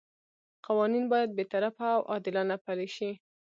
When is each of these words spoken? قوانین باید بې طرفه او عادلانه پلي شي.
قوانین 0.65 1.05
باید 1.11 1.29
بې 1.37 1.45
طرفه 1.53 1.87
او 1.97 2.01
عادلانه 2.11 2.55
پلي 2.65 2.87
شي. 2.95 3.11